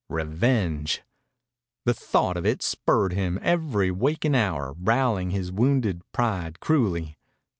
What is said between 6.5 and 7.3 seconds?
cruelly.